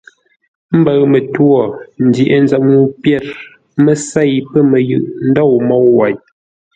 [0.77, 1.51] Mbəʉ mətwô,
[2.05, 3.25] ndyəghʼ-nzəm ŋuu pyêr
[3.83, 6.15] mə́ sêi pə̂ məyʉʼ ndôu môu wei.